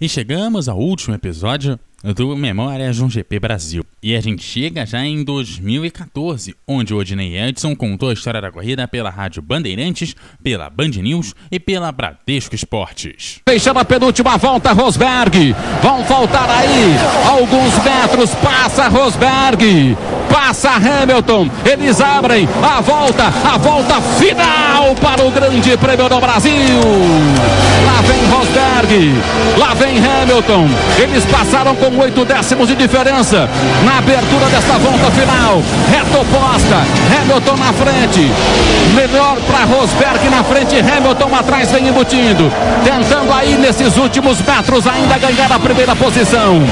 E 0.00 0.08
chegamos 0.08 0.66
ao 0.66 0.78
último 0.78 1.14
episódio 1.14 1.78
do 2.02 2.34
Memória 2.34 2.90
de 2.90 3.04
um 3.04 3.10
GP 3.10 3.38
Brasil. 3.38 3.84
E 4.02 4.16
a 4.16 4.20
gente 4.20 4.42
chega 4.42 4.86
já 4.86 5.04
em 5.04 5.22
2014, 5.22 6.54
onde 6.66 6.94
o 6.94 6.96
Odinei 6.96 7.38
Edson 7.38 7.76
contou 7.76 8.08
a 8.08 8.14
história 8.14 8.40
da 8.40 8.50
corrida 8.50 8.88
pela 8.88 9.10
Rádio 9.10 9.42
Bandeirantes, 9.42 10.16
pela 10.42 10.70
Band 10.70 10.88
News 10.88 11.34
e 11.52 11.60
pela 11.60 11.92
Bradesco 11.92 12.54
Esportes. 12.54 13.40
Fechando 13.46 13.80
a 13.80 13.84
penúltima 13.84 14.38
volta, 14.38 14.72
Rosberg. 14.72 15.54
Vão 15.82 16.02
faltar 16.04 16.48
aí 16.48 16.96
alguns 17.28 17.74
metros. 17.84 18.34
Passa 18.36 18.88
Rosberg. 18.88 19.96
Passa 20.32 20.70
Hamilton. 20.70 21.50
Eles 21.70 22.00
abrem 22.00 22.48
a 22.62 22.80
volta, 22.80 23.24
a 23.26 23.58
volta 23.58 24.00
final 24.00 24.94
para 24.94 25.26
o 25.26 25.30
Grande 25.30 25.76
Prêmio 25.76 26.08
do 26.08 26.20
Brasil. 26.20 26.80
Lá 27.84 28.00
vem 28.02 28.24
Rosberg. 28.30 29.58
Lá 29.58 29.74
vem 29.74 29.98
Hamilton. 29.98 30.66
Eles 31.02 31.24
passaram 31.26 31.74
com 31.76 31.89
oito 31.98 32.24
décimos 32.24 32.68
de 32.68 32.74
diferença 32.74 33.48
na 33.84 33.98
abertura 33.98 34.46
desta 34.46 34.78
volta 34.78 35.10
final. 35.10 35.62
Reta 35.90 36.18
oposta. 36.18 36.76
Hamilton 37.20 37.56
na 37.56 37.72
frente. 37.72 38.30
Melhor 38.94 39.36
para 39.46 39.64
Rosberg 39.64 40.28
na 40.28 40.42
frente. 40.44 40.76
Hamilton 40.78 41.34
atrás 41.34 41.70
vem 41.70 41.88
embutindo. 41.88 42.50
Tentando 42.84 43.32
aí 43.32 43.56
nesses 43.56 43.96
últimos 43.96 44.40
metros 44.40 44.86
ainda 44.86 45.18
ganhar 45.18 45.50
a 45.52 45.58
primeira 45.58 45.94
posição. 45.96 46.62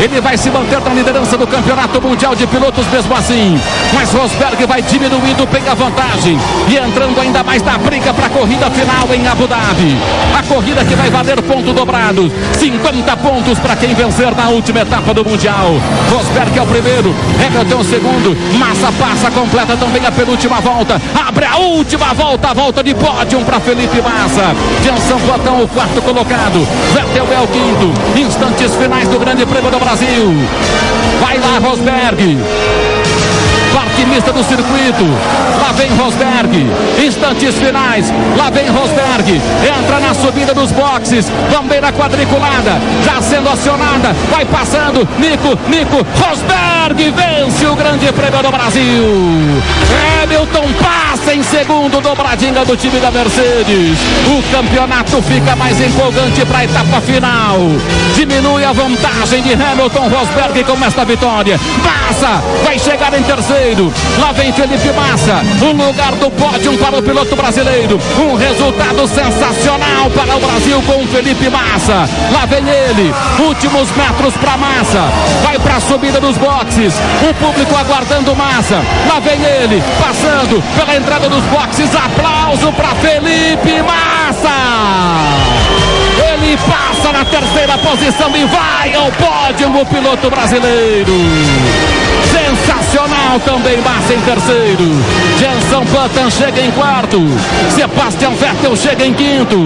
Ele 0.00 0.20
vai 0.20 0.36
se 0.36 0.50
manter 0.50 0.80
na 0.80 0.94
liderança 0.94 1.36
do 1.36 1.46
Campeonato 1.46 2.00
Mundial 2.00 2.34
de 2.34 2.46
Pilotos 2.46 2.86
mesmo 2.88 3.14
assim. 3.14 3.60
Mas 3.92 4.12
Rosberg 4.12 4.64
vai 4.66 4.82
diminuindo, 4.82 5.46
pega 5.46 5.74
vantagem. 5.74 6.38
E 6.68 6.76
entrando 6.76 7.20
ainda 7.20 7.42
mais 7.42 7.62
na 7.62 7.78
briga 7.78 8.12
para 8.12 8.26
a 8.26 8.30
corrida 8.30 8.70
final 8.70 9.14
em 9.14 9.26
Abu 9.26 9.46
Dhabi. 9.46 9.96
A 10.38 10.42
corrida 10.42 10.84
que 10.84 10.94
vai 10.94 11.10
valer 11.10 11.40
ponto 11.42 11.72
dobrado. 11.72 12.30
50 12.58 13.16
pontos 13.16 13.58
para 13.58 13.76
quem 13.76 13.94
vencer 13.94 14.34
na 14.34 14.48
última 14.48 14.65
etapa 14.80 15.14
do 15.14 15.24
Mundial. 15.24 15.74
Rosberg 16.10 16.58
é 16.58 16.62
o 16.62 16.66
primeiro, 16.66 17.14
Hamilton 17.44 17.76
é 17.76 17.80
o 17.80 17.84
segundo. 17.84 18.36
Massa 18.58 18.92
passa, 18.92 19.30
completa 19.30 19.76
também 19.76 20.04
a 20.04 20.12
penúltima 20.12 20.60
volta. 20.60 21.00
Abre 21.14 21.44
a 21.44 21.56
última 21.56 22.12
volta, 22.14 22.48
a 22.48 22.54
volta 22.54 22.82
de 22.82 22.94
pódio 22.94 23.40
para 23.40 23.60
Felipe 23.60 24.00
Massa. 24.00 24.54
Janson 24.84 25.18
Botão, 25.26 25.62
o 25.62 25.68
quarto 25.68 26.00
colocado. 26.02 26.66
Vettel 26.92 27.26
é 27.32 27.40
o 27.40 27.46
quinto. 27.48 28.18
Instantes 28.18 28.74
finais 28.74 29.08
do 29.08 29.18
Grande 29.18 29.44
Prêmio 29.46 29.70
do 29.70 29.78
Brasil. 29.78 30.34
Vai 31.20 31.38
lá, 31.38 31.58
Rosberg. 31.58 32.95
Parque 33.76 34.06
mista 34.06 34.32
do 34.32 34.42
circuito. 34.42 35.04
Lá 35.60 35.70
vem 35.72 35.90
Rosberg. 35.98 36.66
Instantes 37.06 37.56
finais. 37.56 38.10
Lá 38.34 38.48
vem 38.48 38.70
Rosberg. 38.70 39.38
Entra 39.62 40.00
na 40.00 40.14
subida 40.14 40.54
dos 40.54 40.72
boxes. 40.72 41.26
Bandeira 41.52 41.92
quadriculada. 41.92 42.80
Já 43.04 43.20
sendo 43.20 43.50
acionada. 43.50 44.16
Vai 44.30 44.46
passando. 44.46 45.06
Nico, 45.18 45.58
Nico. 45.68 46.06
Rosberg 46.18 47.10
vence 47.10 47.66
o 47.66 47.76
Grande 47.76 48.10
Prêmio 48.12 48.42
do 48.42 48.50
Brasil. 48.50 49.04
Hamilton 50.22 50.68
passa 50.80 51.34
em 51.34 51.42
segundo. 51.42 52.00
Dobradinha 52.00 52.64
do 52.64 52.78
time 52.78 52.98
da 52.98 53.10
Mercedes. 53.10 53.98
O 54.26 54.42
campeonato 54.56 55.20
fica 55.20 55.54
mais 55.54 55.78
empolgante 55.78 56.46
para 56.46 56.60
a 56.60 56.64
etapa 56.64 57.00
final. 57.02 57.58
Diminui 58.14 58.64
a 58.64 58.72
vantagem 58.72 59.42
de 59.42 59.52
Hamilton 59.52 60.08
Rosberg 60.08 60.64
com 60.64 60.82
esta 60.82 61.04
vitória. 61.04 61.60
Passa. 61.84 62.42
Vai 62.64 62.78
chegar 62.78 63.12
em 63.12 63.22
terceiro. 63.22 63.65
Lá 64.20 64.30
vem 64.30 64.52
Felipe 64.52 64.92
Massa. 64.92 65.42
Um 65.60 65.72
lugar 65.72 66.12
do 66.12 66.30
pódio 66.30 66.78
para 66.78 66.98
o 66.98 67.02
piloto 67.02 67.34
brasileiro. 67.34 67.98
Um 68.16 68.36
resultado 68.36 69.08
sensacional 69.08 70.08
para 70.14 70.36
o 70.36 70.40
Brasil 70.40 70.80
com 70.82 71.04
Felipe 71.08 71.50
Massa. 71.50 72.08
Lá 72.32 72.46
vem 72.46 72.62
ele. 72.68 73.12
Últimos 73.40 73.90
metros 73.96 74.34
para 74.34 74.56
Massa. 74.56 75.02
Vai 75.42 75.58
para 75.58 75.78
a 75.78 75.80
subida 75.80 76.20
dos 76.20 76.36
boxes. 76.36 76.94
O 77.28 77.34
público 77.34 77.74
aguardando 77.74 78.36
Massa. 78.36 78.80
Lá 79.08 79.18
vem 79.18 79.42
ele. 79.42 79.82
Passando 80.00 80.62
pela 80.76 80.96
entrada 80.96 81.28
dos 81.28 81.42
boxes. 81.46 81.90
Aplauso 81.92 82.72
para 82.72 82.94
Felipe 82.94 83.82
Massa. 83.82 84.54
Ele 86.32 86.56
passa 86.58 87.10
na 87.10 87.24
terceira 87.24 87.76
posição 87.78 88.30
e 88.36 88.44
vai 88.44 88.94
ao 88.94 89.10
pódio 89.10 89.80
o 89.80 89.86
piloto 89.86 90.30
brasileiro. 90.30 92.05
Sensacional 92.24 93.40
também 93.40 93.80
Massa 93.82 94.14
em 94.14 94.20
terceiro. 94.22 94.84
Jenson 95.38 95.84
Button 95.84 96.30
chega 96.30 96.60
em 96.60 96.70
quarto. 96.72 97.18
Sebastian 97.74 98.30
Vettel 98.32 98.76
chega 98.76 99.06
em 99.06 99.14
quinto. 99.14 99.56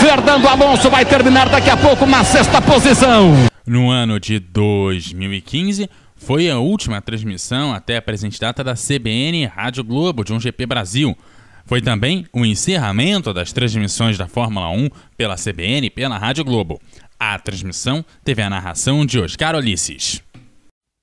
Fernando 0.00 0.46
Alonso 0.46 0.90
vai 0.90 1.04
terminar 1.04 1.48
daqui 1.48 1.70
a 1.70 1.76
pouco 1.76 2.06
na 2.06 2.24
sexta 2.24 2.60
posição. 2.60 3.32
No 3.66 3.90
ano 3.90 4.18
de 4.18 4.38
2015, 4.38 5.88
foi 6.16 6.50
a 6.50 6.58
última 6.58 7.00
transmissão 7.00 7.72
até 7.72 7.96
a 7.96 8.02
presente 8.02 8.40
data 8.40 8.64
da 8.64 8.74
CBN 8.74 9.46
Rádio 9.46 9.84
Globo 9.84 10.24
de 10.24 10.32
um 10.32 10.40
GP 10.40 10.66
Brasil. 10.66 11.16
Foi 11.64 11.82
também 11.82 12.24
o 12.32 12.46
encerramento 12.46 13.32
das 13.32 13.52
transmissões 13.52 14.16
da 14.16 14.26
Fórmula 14.26 14.70
1 14.70 14.88
pela 15.16 15.36
CBN 15.36 15.86
e 15.86 15.90
pela 15.90 16.16
Rádio 16.16 16.44
Globo. 16.44 16.80
A 17.20 17.38
transmissão 17.38 18.04
teve 18.24 18.40
a 18.40 18.48
narração 18.48 19.04
de 19.04 19.18
Oscar 19.18 19.54
Ulisses. 19.54 20.22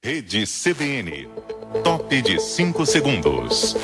Rede 0.05 0.45
CBN. 0.45 1.27
Top 1.83 2.21
de 2.21 2.39
5 2.39 2.85
segundos. 2.85 3.75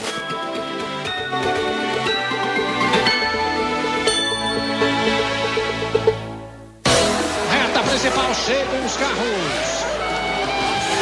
Reta 7.49 7.83
principal, 7.89 8.35
chegam 8.35 8.85
os 8.85 8.97
carros. 8.97 9.17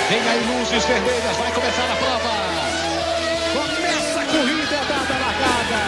Vem 0.09 0.21
aí 0.21 0.57
luzes 0.57 0.85
vermelhas, 0.85 1.35
vai 1.35 1.51
começar 1.51 1.83
a 1.83 1.95
prova. 1.97 2.31
Começa 3.51 4.21
a 4.21 4.25
corrida 4.25 4.79
dada 4.87 5.15
largada. 5.19 5.81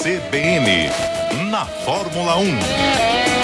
CBN. 0.00 0.88
Na 1.50 1.66
Fórmula 1.66 2.38
1. 2.38 3.43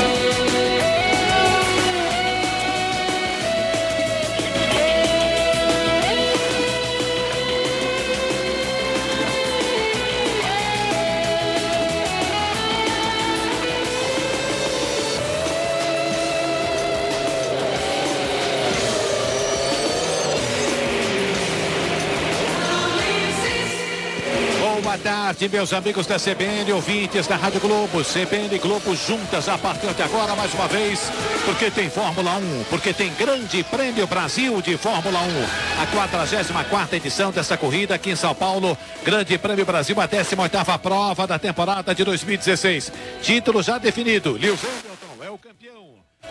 Tarde, 25.01 25.49
meus 25.49 25.73
amigos 25.73 26.07
da 26.07 26.17
CBN, 26.17 26.73
ouvintes 26.73 27.27
da 27.27 27.37
Rádio 27.37 27.61
Globo. 27.61 28.05
CBN 28.05 28.55
e 28.55 28.59
Globo 28.59 28.95
juntas 28.95 29.49
a 29.49 29.59
partir 29.59 29.93
de 29.93 30.03
agora, 30.03 30.37
mais 30.37 30.53
uma 30.55 30.69
vez, 30.69 31.11
porque 31.45 31.71
tem 31.71 31.91
Fórmula 31.91 32.37
1, 32.37 32.65
porque 32.71 32.93
tem 32.93 33.13
Grande 33.15 33.65
Prêmio 33.65 34.07
Brasil 34.07 34.61
de 34.63 34.77
Fórmula 34.77 35.21
1. 35.21 35.83
A 35.83 35.87
44 35.87 36.97
edição 36.97 37.31
dessa 37.33 37.57
corrida 37.57 37.95
aqui 37.95 38.11
em 38.11 38.17
São 38.17 38.35
Paulo. 38.35 38.77
Grande 39.03 39.37
Prêmio 39.39 39.65
Brasil, 39.65 40.01
a 40.01 40.07
18 40.07 40.79
prova 40.81 41.27
da 41.27 41.39
temporada 41.39 41.95
de 41.95 42.05
2016. 42.05 42.93
Título 43.23 43.63
já 43.63 43.79
definido. 43.79 44.33
Lewis 44.33 44.61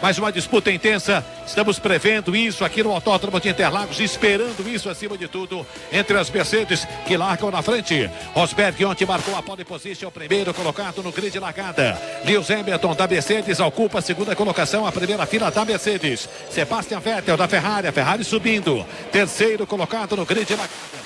Mais 0.01 0.17
uma 0.17 0.31
disputa 0.31 0.71
intensa. 0.71 1.25
Estamos 1.45 1.77
prevendo 1.77 2.35
isso 2.35 2.63
aqui 2.63 2.81
no 2.81 2.91
Autódromo 2.91 3.39
de 3.39 3.49
Interlagos, 3.49 3.99
esperando 3.99 4.67
isso 4.69 4.89
acima 4.89 5.17
de 5.17 5.27
tudo 5.27 5.65
entre 5.91 6.17
as 6.17 6.29
Mercedes 6.29 6.87
que 7.05 7.17
largam 7.17 7.51
na 7.51 7.61
frente. 7.61 8.09
Rosberg 8.33 8.85
ontem 8.85 9.05
marcou 9.05 9.35
a 9.35 9.41
pole 9.41 9.65
position, 9.65 10.07
o 10.07 10.11
primeiro 10.11 10.53
colocado 10.53 11.03
no 11.03 11.11
grid 11.11 11.37
largada. 11.37 11.99
Lewis 12.23 12.49
Hamilton 12.49 12.95
da 12.95 13.07
Mercedes 13.07 13.59
ocupa 13.59 13.99
a 13.99 14.01
segunda 14.01 14.35
colocação, 14.35 14.87
a 14.87 14.91
primeira 14.91 15.25
fila 15.25 15.51
da 15.51 15.65
Mercedes. 15.65 16.29
Sebastian 16.49 16.99
Vettel 16.99 17.35
da 17.35 17.47
Ferrari, 17.47 17.87
a 17.87 17.91
Ferrari 17.91 18.23
subindo. 18.23 18.85
Terceiro 19.11 19.67
colocado 19.67 20.15
no 20.15 20.25
grid 20.25 20.49
largada 20.51 20.98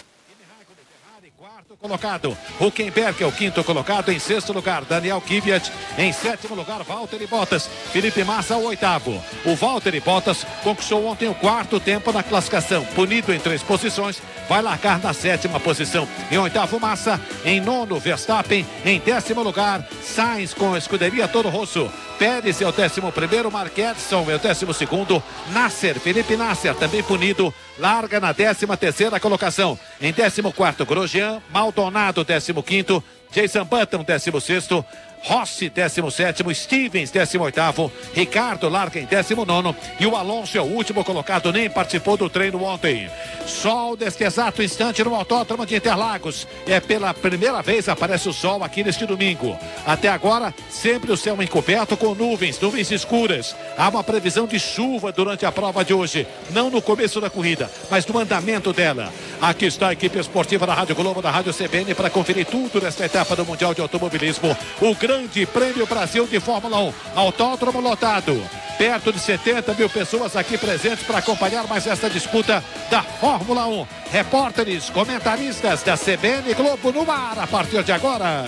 colocado. 1.80 2.38
Huckenberg 2.60 3.24
é 3.24 3.28
o 3.28 3.32
quinto 3.32 3.64
colocado. 3.64 4.12
Em 4.12 4.20
sexto 4.20 4.54
lugar, 4.54 4.84
Daniel 4.86 5.22
Kvyat. 5.22 5.72
Em 5.98 6.12
sétimo 6.12 6.56
lugar, 6.56 6.84
Valtteri 6.84 7.28
Bottas. 7.28 7.68
Felipe 7.92 8.24
Massa, 8.24 8.58
o 8.58 8.66
oitavo. 8.66 9.22
O 9.46 9.56
Valtteri 9.56 10.00
Bottas 10.00 10.46
conquistou 10.64 11.06
ontem 11.06 11.30
o 11.30 11.36
quarto 11.36 11.80
tempo 11.80 12.12
na 12.12 12.24
classificação. 12.24 12.86
Punido 12.96 13.34
em 13.34 13.40
três 13.40 13.64
posições, 13.64 14.22
vai 14.48 14.62
largar 14.62 15.00
na 15.00 15.14
sétima 15.14 15.60
posição. 15.60 16.08
Em 16.32 16.38
oitavo, 16.38 16.80
Massa. 16.80 17.20
Em 17.46 17.60
nono, 17.60 18.00
Verstappen. 18.00 18.66
Em 18.86 19.00
décimo 19.00 19.42
lugar, 19.44 19.88
Sainz 20.02 20.54
com 20.54 20.74
a 20.74 20.78
escuderia 20.78 21.28
Toro 21.28 21.50
Rosso. 21.50 21.92
Pérez 22.24 22.62
é 22.62 22.66
o 22.66 22.72
décimo 22.72 23.12
primeiro, 23.12 23.52
Mark 23.52 23.78
Edson 23.78 24.32
é 24.32 24.36
o 24.36 24.40
décimo 24.40 24.74
segundo, 24.74 25.22
Nasser, 25.52 26.00
Felipe 26.00 26.38
Nasser, 26.38 26.74
também 26.74 27.04
punido, 27.04 27.54
larga 27.78 28.18
na 28.18 28.32
décima 28.32 28.78
terceira 28.78 29.20
colocação. 29.20 29.78
Em 30.00 30.14
décimo 30.14 30.54
quarto, 30.54 30.86
Grosjean, 30.86 31.42
Maldonado, 31.50 32.24
décimo 32.24 32.64
quinto, 32.64 33.04
Jason 33.30 33.66
Button, 33.66 34.06
décimo 34.06 34.40
sexto, 34.40 34.86
Rossi, 35.24 35.70
17, 35.70 36.44
Stevens, 36.54 37.10
18, 37.10 37.92
Ricardo 38.14 38.70
em 38.96 39.06
19 39.06 39.76
e 40.00 40.06
o 40.06 40.18
Alonso 40.18 40.58
é 40.58 40.62
o 40.62 40.66
último 40.66 41.04
colocado, 41.04 41.52
nem 41.52 41.70
participou 41.70 42.18
do 42.18 42.30
treino 42.30 42.62
ontem. 42.62 43.10
Sol 43.46 43.98
neste 43.98 44.24
exato 44.24 44.62
instante 44.62 45.04
no 45.04 45.16
Autódromo 45.16 45.66
de 45.66 45.76
Interlagos. 45.76 46.46
É 46.68 46.80
pela 46.80 47.14
primeira 47.14 47.62
vez 47.62 47.88
aparece 47.88 48.28
o 48.28 48.34
sol 48.34 48.64
aqui 48.64 48.84
neste 48.84 49.06
domingo. 49.06 49.58
Até 49.86 50.10
agora, 50.10 50.54
sempre 50.70 51.12
o 51.12 51.18
céu 51.18 51.42
encoberto 51.42 51.96
com 51.96 52.14
nuvens, 52.14 52.60
nuvens 52.60 52.92
escuras. 52.92 53.56
Há 53.78 53.88
uma 53.90 54.04
previsão 54.04 54.46
de 54.46 54.60
chuva 54.60 55.12
durante 55.12 55.46
a 55.46 55.52
prova 55.52 55.86
de 55.86 55.94
hoje, 55.94 56.28
não 56.50 56.70
no 56.70 56.82
começo 56.82 57.22
da 57.22 57.30
corrida, 57.30 57.72
mas 57.90 58.06
no 58.06 58.20
andamento 58.20 58.74
dela. 58.74 59.12
Aqui 59.42 59.66
está 59.66 59.90
a 59.90 59.94
equipe 59.94 60.20
esportiva 60.20 60.66
da 60.68 60.74
Rádio 60.74 60.96
Globo, 60.96 61.22
da 61.22 61.32
Rádio 61.32 61.54
CBN, 61.54 61.94
para 61.96 62.10
conferir 62.10 62.46
tudo 62.46 62.82
nesta 62.82 63.06
etapa 63.06 63.36
do 63.36 63.46
Mundial 63.46 63.74
de 63.74 63.82
Automobilismo. 63.82 64.56
O 64.82 64.96
Grande 64.96 65.13
Prêmio 65.54 65.86
Brasil 65.86 66.26
de 66.28 66.40
Fórmula 66.40 66.80
1. 66.80 66.94
Autódromo 67.16 67.80
lotado. 67.80 68.42
Perto 68.78 69.14
de 69.14 69.20
70 69.20 69.74
mil 69.76 69.90
pessoas 69.90 70.36
aqui 70.36 70.58
presentes 70.58 71.06
para 71.06 71.20
acompanhar 71.20 71.68
mais 71.68 71.86
esta 71.86 72.10
disputa 72.10 72.64
da 72.90 73.04
Fórmula 73.04 73.68
1. 73.68 73.88
Repórteres, 74.12 74.90
comentaristas 74.90 75.84
da 75.84 75.96
CBN 75.96 76.54
Globo 76.56 76.92
no 76.92 77.10
ar 77.10 77.38
a 77.40 77.48
partir 77.48 77.84
de 77.84 77.92
agora 77.92 78.46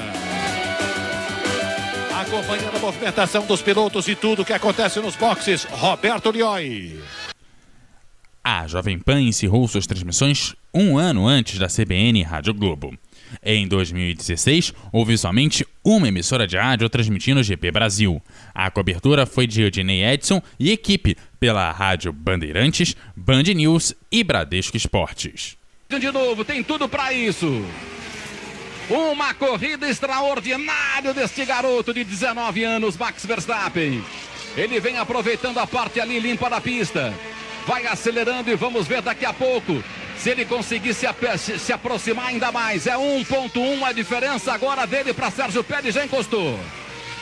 acompanhando 2.25 2.77
a 2.77 2.79
movimentação 2.79 3.45
dos 3.45 3.62
pilotos 3.62 4.07
e 4.07 4.15
tudo 4.15 4.45
que 4.45 4.53
acontece 4.53 5.00
nos 5.00 5.15
boxes, 5.15 5.65
Roberto 5.65 6.31
Lioi. 6.31 7.00
A 8.44 8.67
Jovem 8.67 8.97
Pan 8.97 9.21
encerrou 9.21 9.67
suas 9.67 9.85
transmissões 9.85 10.56
um 10.73 10.97
ano 10.97 11.27
antes 11.27 11.59
da 11.59 11.67
CBN 11.67 12.23
Rádio 12.23 12.53
Globo. 12.53 12.97
Em 13.44 13.67
2016, 13.67 14.73
houve 14.91 15.17
somente 15.17 15.65
uma 15.85 16.07
emissora 16.07 16.47
de 16.47 16.57
rádio 16.57 16.89
transmitindo 16.89 17.39
o 17.39 17.43
GP 17.43 17.71
Brasil. 17.71 18.19
A 18.55 18.71
cobertura 18.71 19.27
foi 19.27 19.45
de 19.45 19.61
Eudinei 19.61 20.03
Edson 20.03 20.41
e 20.59 20.71
equipe 20.71 21.15
pela 21.39 21.71
Rádio 21.71 22.11
Bandeirantes, 22.11 22.95
Band 23.15 23.43
News 23.43 23.93
e 24.11 24.23
Bradesco 24.23 24.75
Esportes. 24.75 25.55
De 25.87 26.11
novo, 26.11 26.43
tem 26.43 26.63
tudo 26.63 26.89
para 26.89 27.13
isso. 27.13 27.63
Uma 28.89 29.35
corrida 29.35 29.87
extraordinária 29.87 31.13
deste 31.13 31.45
garoto 31.45 31.93
de 31.93 32.03
19 32.03 32.63
anos, 32.63 32.97
Max 32.97 33.23
Verstappen. 33.23 34.03
Ele 34.57 34.79
vem 34.79 34.97
aproveitando 34.97 35.59
a 35.59 35.67
parte 35.67 35.99
ali 35.99 36.19
limpa 36.19 36.49
da 36.49 36.59
pista. 36.59 37.13
Vai 37.67 37.85
acelerando 37.85 38.49
e 38.49 38.55
vamos 38.55 38.88
ver 38.88 39.01
daqui 39.01 39.25
a 39.25 39.33
pouco 39.33 39.83
se 40.17 40.29
ele 40.29 40.45
conseguir 40.45 40.94
se, 40.94 41.07
se 41.59 41.73
aproximar 41.73 42.27
ainda 42.27 42.51
mais. 42.51 42.88
É 42.88 42.95
1.1 42.95 43.83
a 43.83 43.91
diferença 43.91 44.53
agora 44.53 44.85
dele 44.85 45.13
para 45.13 45.31
Sérgio 45.31 45.63
Pérez. 45.63 45.94
Já 45.95 46.06
encostou. 46.06 46.59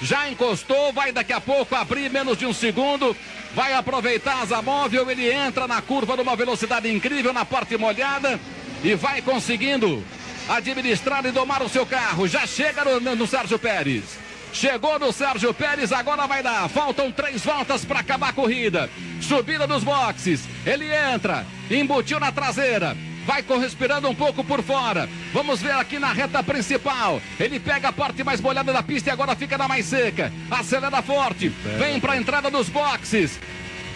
Já 0.01 0.30
encostou, 0.30 0.92
vai 0.92 1.12
daqui 1.12 1.31
a 1.31 1.40
pouco 1.40 1.75
abrir 1.75 2.10
menos 2.10 2.38
de 2.38 2.45
um 2.45 2.54
segundo. 2.54 3.16
Vai 3.56 3.74
aproveitar 3.74 4.36
a 4.36 4.42
asa 4.42 4.62
móvel. 4.62 5.10
Ele 5.10 5.31
entra 5.31 5.68
na 5.68 5.81
curva 5.81 6.16
numa 6.16 6.36
velocidade 6.36 6.92
incrível 6.92 7.31
na 7.31 7.45
parte 7.45 7.78
molhada 7.78 8.40
e 8.84 8.95
vai 8.95 9.22
conseguindo 9.22 10.04
administrar 10.50 11.25
e 11.25 11.31
domar 11.31 11.62
o 11.62 11.69
seu 11.69 11.86
carro. 11.86 12.28
Já 12.28 12.45
chega 12.45 12.84
no, 12.84 13.16
no, 13.16 13.28
Sérgio 13.28 13.57
Pérez. 13.57 14.04
Chegou 14.51 15.00
no 15.00 15.12
Sérgio 15.12 15.54
Pérez, 15.54 15.92
agora 15.92 16.28
vai 16.28 16.44
dar. 16.44 16.68
Faltam 16.69 17.12
três 17.12 17.42
voltas 17.44 17.86
para 17.86 18.00
acabar 18.00 18.30
a 18.30 18.34
corrida. 18.34 18.90
Subida 19.22 19.66
dos 19.66 19.84
boxes. 19.84 20.42
Ele 20.66 20.94
entra, 20.94 21.45
embutiu 21.69 22.19
na 22.19 22.31
traseira. 22.31 22.95
Vai 23.25 23.44
respirando 23.57 24.10
um 24.10 24.15
pouco 24.15 24.44
por 24.44 24.62
fora. 24.62 25.07
Vamos 25.31 25.62
ver 25.62 25.71
aqui 25.71 25.98
na 25.98 26.12
reta 26.12 26.44
principal. 26.44 27.21
Ele 27.39 27.60
pega 27.60 27.88
a 27.88 27.94
parte 27.94 28.24
mais 28.24 28.42
molhada 28.42 28.74
da 28.74 28.83
pista 28.83 29.10
e 29.10 29.13
agora 29.13 29.36
fica 29.36 29.57
na 29.57 29.68
mais 29.68 29.86
seca. 29.86 30.31
Acelera 30.51 31.01
forte. 31.01 31.50
Vem 31.77 32.00
para 32.00 32.13
a 32.13 32.18
entrada 32.18 32.51
dos 32.51 32.68
boxes. 32.68 33.39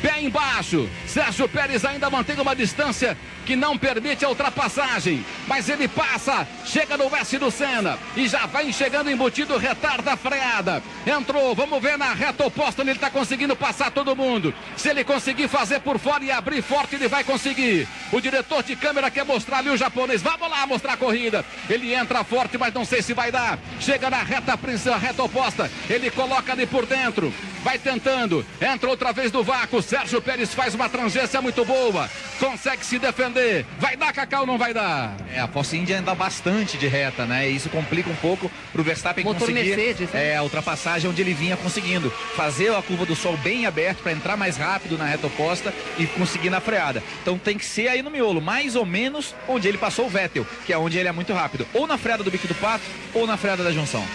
Pé 0.01 0.21
embaixo. 0.21 0.89
Sérgio 1.05 1.49
Pérez 1.49 1.83
ainda 1.83 2.09
mantém 2.09 2.39
uma 2.39 2.55
distância 2.55 3.17
que 3.45 3.55
não 3.55 3.77
permite 3.77 4.25
a 4.25 4.29
ultrapassagem. 4.29 5.25
Mas 5.47 5.69
ele 5.69 5.87
passa, 5.87 6.45
chega 6.65 6.97
no 6.97 7.09
oeste 7.09 7.37
do 7.37 7.49
Senna 7.49 7.97
e 8.15 8.27
já 8.27 8.45
vai 8.45 8.71
chegando 8.73 9.09
embutido, 9.09 9.57
retarda 9.57 10.13
a 10.13 10.17
freada. 10.17 10.83
Entrou, 11.05 11.55
vamos 11.55 11.81
ver 11.81 11.97
na 11.97 12.13
reta 12.13 12.45
oposta, 12.45 12.81
ele 12.81 12.91
está 12.91 13.09
conseguindo 13.09 13.55
passar 13.55 13.89
todo 13.89 14.15
mundo. 14.15 14.53
Se 14.75 14.89
ele 14.89 15.03
conseguir 15.03 15.47
fazer 15.47 15.79
por 15.79 15.97
fora 15.97 16.23
e 16.23 16.31
abrir 16.31 16.61
forte, 16.61 16.95
ele 16.95 17.07
vai 17.07 17.23
conseguir. 17.23 17.87
O 18.11 18.19
diretor 18.19 18.61
de 18.63 18.75
câmera 18.75 19.09
quer 19.09 19.25
mostrar 19.25 19.59
ali 19.59 19.69
o 19.69 19.77
japonês. 19.77 20.21
Vamos 20.21 20.49
lá 20.49 20.67
mostrar 20.67 20.93
a 20.93 20.97
corrida. 20.97 21.45
Ele 21.69 21.93
entra 21.93 22.23
forte, 22.23 22.57
mas 22.57 22.73
não 22.73 22.83
sei 22.83 23.01
se 23.01 23.13
vai 23.13 23.31
dar. 23.31 23.57
Chega 23.79 24.09
na 24.09 24.21
reta, 24.23 24.59
reta 24.99 25.23
oposta. 25.23 25.71
Ele 25.89 26.11
coloca 26.11 26.51
ali 26.51 26.65
por 26.65 26.85
dentro. 26.85 27.33
Vai 27.63 27.79
tentando. 27.79 28.45
Entra 28.61 28.89
outra 28.89 29.11
vez 29.13 29.31
no 29.31 29.43
vácuo. 29.43 29.81
Sérgio 29.87 30.21
Pérez 30.21 30.53
faz 30.53 30.75
uma 30.75 30.89
transgência 30.89 31.41
muito 31.41 31.63
boa. 31.63 32.09
Consegue 32.37 32.85
se 32.85 32.99
defender. 32.99 33.65
Vai 33.79 33.95
dar, 33.95 34.11
Cacau, 34.11 34.45
não 34.45 34.57
vai 34.57 34.73
dar? 34.73 35.15
É, 35.33 35.39
a 35.39 35.47
Force 35.47 35.77
India 35.77 35.97
anda 35.97 36.13
bastante 36.13 36.77
de 36.77 36.87
reta, 36.87 37.25
né? 37.25 37.49
E 37.49 37.55
isso 37.55 37.69
complica 37.69 38.09
um 38.09 38.15
pouco 38.17 38.51
pro 38.73 38.83
Verstappen 38.83 39.23
Motor 39.23 39.47
conseguir 39.47 39.77
Mercedes, 39.77 40.09
né? 40.11 40.33
é, 40.33 40.35
a 40.35 40.43
ultrapassagem 40.43 41.09
onde 41.09 41.21
ele 41.21 41.33
vinha 41.33 41.55
conseguindo. 41.55 42.11
Fazer 42.35 42.75
a 42.75 42.81
curva 42.81 43.05
do 43.05 43.15
sol 43.15 43.37
bem 43.37 43.65
aberta 43.65 44.03
para 44.03 44.11
entrar 44.11 44.35
mais 44.35 44.57
rápido 44.57 44.97
na 44.97 45.05
reta 45.05 45.27
oposta 45.27 45.73
e 45.97 46.05
conseguir 46.05 46.49
na 46.49 46.59
freada. 46.59 47.01
Então 47.21 47.37
tem 47.37 47.57
que 47.57 47.63
ser 47.63 47.87
aí 47.87 48.03
no 48.03 48.11
miolo, 48.11 48.41
mais 48.41 48.75
ou 48.75 48.85
menos 48.85 49.33
onde 49.47 49.69
ele 49.69 49.77
passou 49.77 50.07
o 50.07 50.09
Vettel, 50.09 50.45
que 50.65 50.73
é 50.73 50.77
onde 50.77 50.97
ele 50.97 51.07
é 51.07 51.13
muito 51.13 51.31
rápido. 51.31 51.65
Ou 51.73 51.87
na 51.87 51.97
freada 51.97 52.25
do 52.25 52.29
bico 52.29 52.45
do 52.45 52.55
pato, 52.55 52.83
ou 53.13 53.25
na 53.25 53.37
freada 53.37 53.63
da 53.63 53.71
junção. 53.71 54.05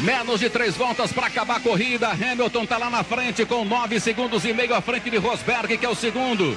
Menos 0.00 0.38
de 0.38 0.48
três 0.48 0.76
voltas 0.76 1.12
para 1.12 1.26
acabar 1.26 1.56
a 1.56 1.60
corrida. 1.60 2.10
Hamilton 2.10 2.62
está 2.62 2.78
lá 2.78 2.88
na 2.88 3.02
frente 3.02 3.44
com 3.44 3.64
nove 3.64 3.98
segundos 3.98 4.44
e 4.44 4.52
meio 4.52 4.74
à 4.74 4.80
frente 4.80 5.10
de 5.10 5.16
Rosberg, 5.16 5.76
que 5.76 5.84
é 5.84 5.88
o 5.88 5.94
segundo. 5.94 6.56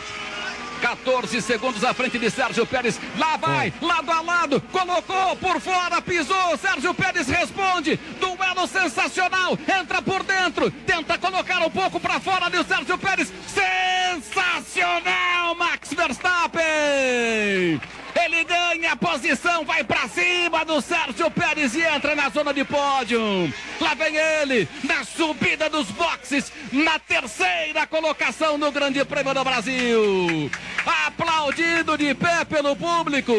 14 0.79 1.41
segundos 1.41 1.83
à 1.83 1.93
frente 1.93 2.19
de 2.19 2.29
Sérgio 2.29 2.65
Pérez. 2.65 2.99
Lá 3.17 3.37
vai, 3.37 3.73
lado 3.81 4.11
a 4.11 4.21
lado, 4.21 4.61
colocou 4.71 5.35
por 5.37 5.59
fora, 5.59 6.01
pisou. 6.01 6.57
Sérgio 6.57 6.93
Pérez 6.93 7.27
responde. 7.27 7.99
Duelo 8.19 8.67
sensacional. 8.67 9.57
Entra 9.79 10.01
por 10.01 10.23
dentro, 10.23 10.71
tenta 10.71 11.17
colocar 11.17 11.59
um 11.59 11.69
pouco 11.69 11.99
para 11.99 12.19
fora 12.19 12.49
de 12.49 12.63
Sérgio 12.63 12.97
Pérez. 12.97 13.31
Sensacional, 13.47 15.55
Max 15.55 15.93
Verstappen. 15.93 17.81
Ele 18.31 18.45
ganha 18.45 18.93
a 18.93 18.95
posição, 18.95 19.65
vai 19.65 19.83
para 19.83 20.07
cima 20.07 20.63
do 20.63 20.79
Sérgio 20.79 21.29
Pérez 21.29 21.75
e 21.75 21.81
entra 21.81 22.15
na 22.15 22.29
zona 22.29 22.53
de 22.53 22.63
pódio. 22.63 23.19
Lá 23.77 23.93
vem 23.93 24.15
ele, 24.15 24.69
na 24.85 25.03
subida 25.03 25.69
dos 25.69 25.91
boxes, 25.91 26.49
na 26.71 26.97
terceira 26.97 27.85
colocação 27.85 28.57
no 28.57 28.71
Grande 28.71 29.03
Prêmio 29.03 29.33
do 29.33 29.43
Brasil. 29.43 30.49
Aplaudido 31.05 31.97
de 31.97 32.15
pé 32.15 32.45
pelo 32.45 32.73
público. 32.73 33.33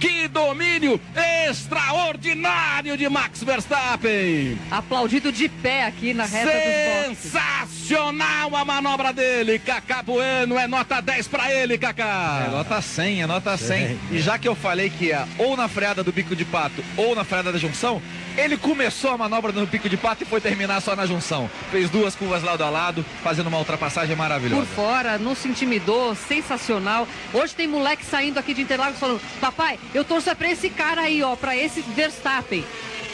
Que 0.00 0.26
domínio 0.28 0.98
extraordinário 1.46 2.96
de 2.96 3.06
Max 3.10 3.44
Verstappen. 3.44 4.58
Aplaudido 4.70 5.30
de 5.30 5.46
pé 5.46 5.84
aqui 5.84 6.14
na 6.14 6.24
reta. 6.24 7.14
Sensacional 7.14 8.56
a 8.56 8.64
manobra 8.64 9.12
dele. 9.12 9.58
Cacá 9.58 10.02
Bueno 10.02 10.58
é 10.58 10.66
nota 10.66 11.02
10 11.02 11.28
para 11.28 11.52
ele, 11.52 11.76
Cacá. 11.76 12.46
É 12.46 12.50
nota 12.50 12.80
100, 12.80 13.22
é 13.22 13.26
nota 13.26 13.54
100. 13.58 14.00
E 14.10 14.18
já 14.20 14.38
que 14.38 14.48
eu 14.48 14.54
falei 14.54 14.88
que 14.88 15.06
ia 15.06 15.28
ou 15.36 15.54
na 15.54 15.68
freada 15.68 16.02
do 16.02 16.10
bico 16.10 16.34
de 16.34 16.46
pato 16.46 16.82
ou 16.96 17.14
na 17.14 17.22
freada 17.22 17.52
da 17.52 17.58
junção, 17.58 18.00
ele 18.40 18.56
começou 18.56 19.10
a 19.10 19.18
manobra 19.18 19.52
no 19.52 19.66
pico 19.66 19.88
de 19.88 19.96
pato 19.96 20.22
e 20.22 20.26
foi 20.26 20.40
terminar 20.40 20.80
só 20.80 20.96
na 20.96 21.06
junção. 21.06 21.50
Fez 21.70 21.90
duas 21.90 22.14
curvas 22.14 22.42
lado 22.42 22.64
a 22.64 22.70
lado, 22.70 23.04
fazendo 23.22 23.48
uma 23.48 23.58
ultrapassagem 23.58 24.16
maravilhosa. 24.16 24.62
Por 24.62 24.74
fora, 24.74 25.18
não 25.18 25.34
se 25.34 25.48
intimidou, 25.48 26.14
sensacional. 26.14 27.06
Hoje 27.32 27.54
tem 27.54 27.68
moleque 27.68 28.04
saindo 28.04 28.38
aqui 28.38 28.54
de 28.54 28.62
Interlagos 28.62 28.98
falando: 28.98 29.20
Papai, 29.40 29.78
eu 29.94 30.04
torço 30.04 30.30
é 30.30 30.34
pra 30.34 30.50
esse 30.50 30.70
cara 30.70 31.02
aí, 31.02 31.22
ó, 31.22 31.36
pra 31.36 31.56
esse 31.56 31.80
Verstappen. 31.80 32.64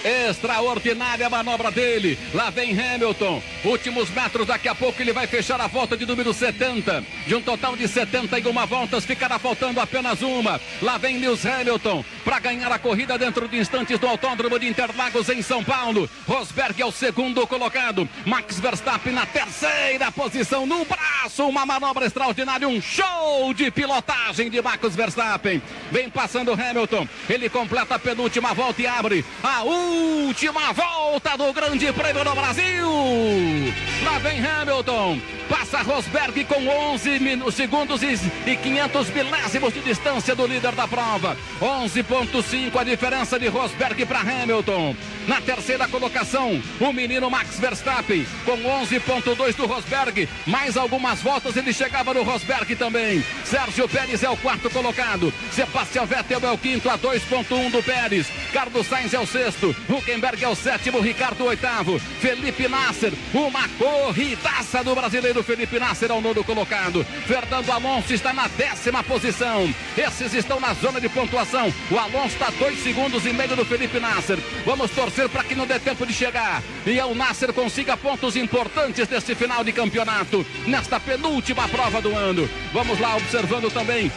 Extraordinária 0.04 1.28
manobra 1.28 1.70
dele. 1.70 2.18
Lá 2.32 2.50
vem 2.50 2.78
Hamilton. 2.78 3.42
Últimos 3.64 4.10
metros, 4.10 4.46
daqui 4.46 4.68
a 4.68 4.74
pouco 4.74 5.00
ele 5.02 5.12
vai 5.12 5.26
fechar 5.26 5.60
a 5.60 5.66
volta 5.66 5.96
de 5.96 6.06
número 6.06 6.32
70. 6.32 7.04
De 7.26 7.34
um 7.34 7.42
total 7.42 7.76
de 7.76 7.88
71 7.88 8.66
voltas, 8.66 9.04
ficará 9.04 9.38
faltando 9.38 9.80
apenas 9.80 10.22
uma. 10.22 10.60
Lá 10.80 10.98
vem 10.98 11.18
Lewis 11.18 11.44
Hamilton 11.44 12.04
para 12.24 12.38
ganhar 12.38 12.70
a 12.70 12.78
corrida 12.78 13.18
dentro 13.18 13.48
de 13.48 13.58
instantes 13.58 13.98
do 13.98 14.06
Autódromo 14.06 14.58
de 14.58 14.68
Interlagos 14.68 15.28
em 15.28 15.42
São 15.42 15.64
Paulo. 15.64 16.08
Rosberg 16.26 16.80
é 16.80 16.86
o 16.86 16.92
segundo 16.92 17.46
colocado. 17.46 18.08
Max 18.24 18.60
Verstappen 18.60 19.12
na 19.12 19.26
terceira 19.26 20.12
posição 20.12 20.66
no 20.66 20.84
braço. 20.84 21.46
Uma 21.46 21.66
manobra 21.66 22.06
extraordinária, 22.06 22.68
um 22.68 22.80
show 22.80 23.52
de 23.54 23.70
pilotagem 23.70 24.50
de 24.50 24.62
Max 24.62 24.94
Verstappen. 24.94 25.60
Vem 25.90 26.08
passando 26.08 26.52
Hamilton. 26.52 27.08
Ele 27.28 27.48
completa 27.48 27.96
a 27.96 27.98
penúltima 27.98 28.54
volta 28.54 28.82
e 28.82 28.86
abre 28.86 29.24
a 29.42 29.62
última 29.62 29.85
última 29.86 30.72
volta 30.72 31.36
do 31.36 31.52
Grande 31.52 31.92
Prêmio 31.92 32.24
do 32.24 32.34
Brasil. 32.34 32.86
Lá 34.04 34.18
vem 34.18 34.44
Hamilton, 34.44 35.18
passa 35.48 35.82
Rosberg 35.82 36.44
com 36.44 36.66
11 36.66 37.18
segundos 37.52 38.02
e 38.02 38.56
500 38.56 39.10
milésimos 39.10 39.72
de 39.72 39.80
distância 39.80 40.34
do 40.34 40.46
líder 40.46 40.72
da 40.72 40.86
prova. 40.86 41.36
11.5 41.60 42.76
a 42.78 42.84
diferença 42.84 43.38
de 43.38 43.48
Rosberg 43.48 44.04
para 44.06 44.20
Hamilton. 44.20 44.94
Na 45.26 45.40
terceira 45.40 45.88
colocação, 45.88 46.62
o 46.80 46.92
menino 46.92 47.30
Max 47.30 47.58
Verstappen 47.58 48.26
com 48.44 48.56
11.2 48.56 49.54
do 49.56 49.66
Rosberg. 49.66 50.28
Mais 50.46 50.76
algumas 50.76 51.20
voltas 51.20 51.56
ele 51.56 51.72
chegava 51.72 52.14
no 52.14 52.22
Rosberg 52.22 52.76
também. 52.76 53.24
Sérgio 53.44 53.88
Pérez 53.88 54.22
é 54.22 54.30
o 54.30 54.36
quarto 54.36 54.70
colocado. 54.70 55.32
Sebastião 55.50 56.06
Vettel 56.06 56.40
é 56.42 56.50
o 56.50 56.58
quinto 56.58 56.88
a 56.88 56.98
2.1 56.98 57.70
do 57.70 57.82
Pérez. 57.82 58.28
Carlos 58.52 58.86
Sainz 58.86 59.12
é 59.14 59.18
o 59.18 59.26
sexto. 59.26 59.74
Huckenberg 59.88 60.44
é 60.44 60.48
o 60.48 60.54
sétimo. 60.54 61.00
Ricardo 61.00 61.44
oitavo. 61.44 61.98
Felipe 62.20 62.68
Nasser, 62.68 63.12
uma 63.32 63.68
corridaça 63.70 64.82
do 64.84 64.94
brasileiro 64.94 65.35
Felipe 65.42 65.78
Nasser 65.78 66.10
ao 66.10 66.20
nono 66.20 66.44
colocado. 66.44 67.04
Fernando 67.26 67.70
Alonso 67.70 68.12
está 68.12 68.32
na 68.32 68.48
décima 68.48 69.02
posição. 69.02 69.72
Esses 69.96 70.34
estão 70.34 70.60
na 70.60 70.74
zona 70.74 71.00
de 71.00 71.08
pontuação. 71.08 71.72
O 71.90 71.98
Alonso 71.98 72.34
está 72.34 72.50
dois 72.58 72.82
segundos 72.82 73.24
e 73.26 73.32
meio 73.32 73.56
do 73.56 73.64
Felipe 73.64 73.98
Nasser. 73.98 74.38
Vamos 74.64 74.90
torcer 74.90 75.28
para 75.28 75.44
que 75.44 75.54
não 75.54 75.66
dê 75.66 75.78
tempo 75.78 76.06
de 76.06 76.12
chegar. 76.12 76.62
E 76.86 77.00
o 77.00 77.14
Nasser 77.14 77.52
consiga 77.52 77.96
pontos 77.96 78.36
importantes 78.36 79.08
neste 79.08 79.34
final 79.34 79.62
de 79.64 79.72
campeonato, 79.72 80.44
nesta 80.66 80.98
penúltima 81.00 81.68
prova 81.68 82.00
do 82.00 82.14
ano. 82.14 82.48
Vamos 82.72 82.98
lá, 82.98 83.16
observando 83.16 83.72
também 83.72 84.10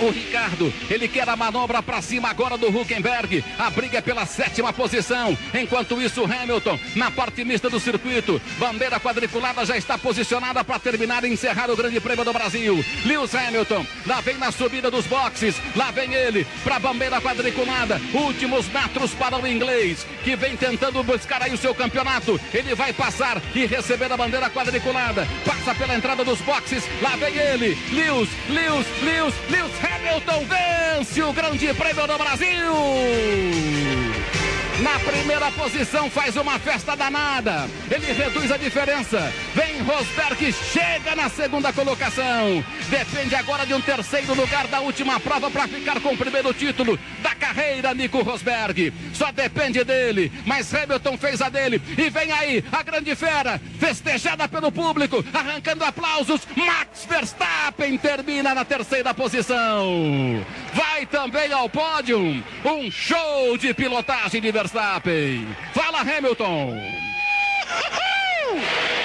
o 0.00 0.10
Ricardo. 0.10 0.72
Ele 0.90 1.08
quer 1.08 1.28
a 1.28 1.36
manobra 1.36 1.82
para 1.82 2.02
cima 2.02 2.28
agora 2.28 2.56
do 2.56 2.68
Huckenberg. 2.68 3.44
A 3.58 3.70
briga 3.70 3.98
é 3.98 4.00
pela 4.00 4.26
sétima 4.26 4.72
posição. 4.72 5.36
Enquanto 5.54 6.00
isso, 6.00 6.24
Hamilton 6.24 6.78
na 6.94 7.10
parte 7.10 7.44
mista 7.44 7.68
do 7.70 7.80
circuito. 7.80 8.40
Bandeira 8.58 9.00
quadriculada 9.00 9.64
já 9.64 9.76
está 9.76 9.96
posicionada 9.98 10.64
para 10.64 10.78
terminar 10.78 11.24
e 11.24 11.28
encerrar 11.28 11.70
o 11.70 11.76
Grande 11.76 12.00
Prêmio 12.00 12.24
do 12.24 12.32
Brasil. 12.32 12.84
Lewis 13.04 13.34
Hamilton 13.34 13.86
lá 14.06 14.20
vem 14.20 14.36
na 14.36 14.52
subida 14.52 14.90
dos 14.90 15.06
boxes. 15.06 15.56
Lá 15.74 15.90
vem 15.90 16.12
ele 16.14 16.46
para 16.64 16.76
a 16.76 16.80
bandeira 16.80 17.20
quadriculada. 17.20 18.00
Últimos 18.12 18.68
metros 18.68 19.12
para 19.12 19.36
o 19.36 19.46
inglês 19.46 20.06
que 20.24 20.36
vem 20.36 20.56
tentando 20.56 21.02
buscar 21.02 21.42
aí 21.42 21.52
o 21.52 21.58
seu 21.58 21.74
campeonato. 21.74 22.40
Ele 22.52 22.74
vai 22.74 22.92
passar 22.92 23.40
e 23.54 23.66
receber 23.66 24.10
a 24.10 24.16
bandeira 24.16 24.50
quadriculada. 24.50 25.26
Passa 25.44 25.74
pela 25.74 25.94
entrada 25.94 26.24
dos 26.24 26.40
boxes. 26.40 26.84
Lá 27.00 27.16
vem 27.16 27.36
ele. 27.36 27.76
Lewis, 27.92 28.28
Lewis, 28.48 28.86
Lewis, 29.02 29.34
Lewis 29.50 29.85
Hamilton 29.86 30.44
vence 30.46 31.22
o 31.22 31.32
Grande 31.32 31.72
Prêmio 31.74 32.06
do 32.06 32.18
Brasil. 32.18 32.72
Na 34.80 34.98
primeira 34.98 35.50
posição 35.52 36.10
faz 36.10 36.36
uma 36.36 36.58
festa 36.58 36.94
danada. 36.94 37.68
Ele 37.90 38.12
reduz 38.12 38.52
a 38.52 38.56
diferença. 38.56 39.32
Vem 39.54 39.80
Rosberg, 39.82 40.52
chega 40.52 41.14
na 41.14 41.30
segunda 41.30 41.72
colocação. 41.72 42.62
Depende 42.90 43.34
agora 43.34 43.64
de 43.64 43.72
um 43.72 43.80
terceiro 43.80 44.34
lugar 44.34 44.66
da 44.66 44.80
última 44.80 45.18
prova 45.18 45.50
para 45.50 45.66
ficar 45.66 45.98
com 46.00 46.12
o 46.12 46.18
primeiro 46.18 46.52
título 46.52 46.98
da 47.22 47.34
carreira, 47.46 47.94
Nico 47.94 48.22
Rosberg. 48.22 48.92
Só 49.14 49.30
depende 49.30 49.84
dele, 49.84 50.32
mas 50.44 50.74
Hamilton 50.74 51.16
fez 51.16 51.40
a 51.40 51.48
dele. 51.48 51.80
E 51.96 52.10
vem 52.10 52.32
aí 52.32 52.64
a 52.72 52.82
grande 52.82 53.14
fera, 53.14 53.60
festejada 53.78 54.48
pelo 54.48 54.72
público, 54.72 55.24
arrancando 55.32 55.84
aplausos. 55.84 56.40
Max 56.56 57.06
Verstappen 57.08 57.96
termina 57.98 58.54
na 58.54 58.64
terceira 58.64 59.14
posição. 59.14 60.44
Vai 60.74 61.06
também 61.06 61.52
ao 61.52 61.68
pódio. 61.68 62.42
Um 62.64 62.90
show 62.90 63.56
de 63.56 63.72
pilotagem 63.72 64.40
de 64.40 64.50
Verstappen. 64.50 65.46
Fala 65.72 66.00
Hamilton. 66.00 66.76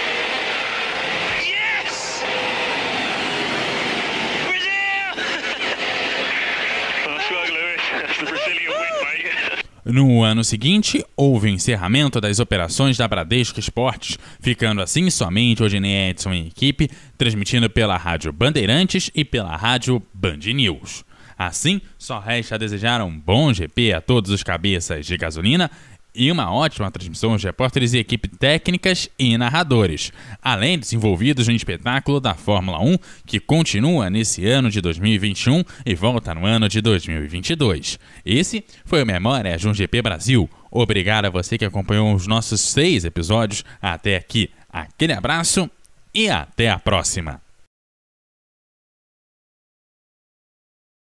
No 9.91 10.23
ano 10.23 10.41
seguinte, 10.41 11.05
houve 11.17 11.49
o 11.49 11.51
encerramento 11.51 12.21
das 12.21 12.39
operações 12.39 12.95
da 12.95 13.05
Bradesco 13.09 13.59
Esportes, 13.59 14.17
ficando 14.39 14.81
assim 14.81 15.09
somente 15.09 15.61
Odinei 15.61 16.11
Edson 16.11 16.31
em 16.31 16.47
equipe, 16.47 16.89
transmitindo 17.17 17.69
pela 17.69 17.97
Rádio 17.97 18.31
Bandeirantes 18.31 19.11
e 19.13 19.25
pela 19.25 19.53
Rádio 19.53 20.01
Band 20.13 20.37
News. 20.55 21.03
Assim, 21.37 21.81
só 21.97 22.19
resta 22.19 22.57
desejar 22.57 23.01
um 23.01 23.19
bom 23.19 23.51
GP 23.51 23.91
a 23.91 23.99
todos 23.99 24.31
os 24.31 24.43
cabeças 24.43 25.05
de 25.05 25.17
gasolina 25.17 25.69
e 26.13 26.31
uma 26.31 26.51
ótima 26.51 26.91
transmissão 26.91 27.35
de 27.37 27.45
repórteres 27.45 27.93
e 27.93 27.97
equipe 27.97 28.27
técnicas 28.27 29.09
e 29.17 29.37
narradores, 29.37 30.11
além 30.41 30.77
dos 30.77 30.91
envolvidos 30.93 31.47
no 31.47 31.53
espetáculo 31.53 32.19
da 32.19 32.33
Fórmula 32.33 32.79
1, 32.79 32.97
que 33.25 33.39
continua 33.39 34.09
nesse 34.09 34.45
ano 34.45 34.69
de 34.69 34.81
2021 34.81 35.63
e 35.85 35.95
volta 35.95 36.33
no 36.33 36.45
ano 36.45 36.67
de 36.67 36.81
2022. 36.81 37.99
Esse 38.25 38.63
foi 38.85 39.03
o 39.03 39.05
Memória 39.05 39.57
de 39.57 39.67
um 39.67 39.73
GP 39.73 40.01
Brasil. 40.01 40.49
Obrigado 40.69 41.25
a 41.25 41.29
você 41.29 41.57
que 41.57 41.65
acompanhou 41.65 42.13
os 42.13 42.27
nossos 42.27 42.61
seis 42.61 43.05
episódios 43.05 43.63
até 43.81 44.15
aqui. 44.15 44.49
Aquele 44.71 45.13
abraço 45.13 45.69
e 46.13 46.29
até 46.29 46.69
a 46.69 46.79
próxima! 46.79 47.50